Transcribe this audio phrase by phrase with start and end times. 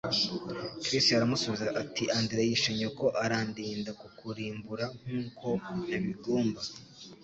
[0.83, 5.47] Kris aramusubiza ati: "Andre yishe nyoko arandinda kukurimbura nk'uko
[5.87, 6.59] nabigomba."